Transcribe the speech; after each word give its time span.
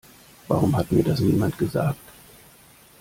Warum 0.47 0.75
hat 0.75 0.91
mir 0.91 1.03
das 1.03 1.19
niemand 1.19 1.59
gesagt? 1.59 1.99